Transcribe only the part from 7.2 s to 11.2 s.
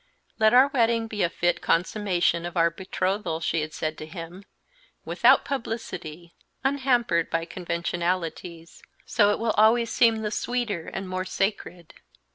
by conventionalities, so it will always seem the sweeter and